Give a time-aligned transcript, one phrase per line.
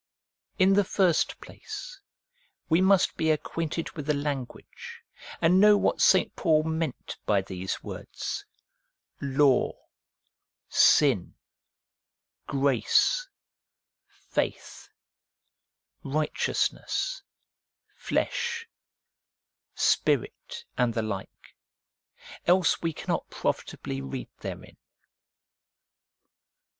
[0.57, 1.99] In the first place,
[2.69, 5.03] we must be acquainted with the language,
[5.39, 6.35] and know what St.
[6.35, 8.43] Paul meant by these words:
[9.21, 9.73] Law,
[10.69, 11.35] Sin,
[12.47, 13.27] Grace,
[14.27, 14.89] Faith,
[16.03, 17.21] Righteousness,
[17.95, 18.65] Flesh,
[19.75, 21.55] Spirit, and the like;
[22.47, 24.77] else we cannot profitably read therein.